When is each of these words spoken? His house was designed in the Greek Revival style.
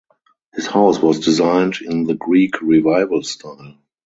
His 0.55 0.65
house 0.65 0.97
was 0.97 1.19
designed 1.19 1.75
in 1.79 2.05
the 2.05 2.15
Greek 2.15 2.59
Revival 2.63 3.21
style. 3.21 3.77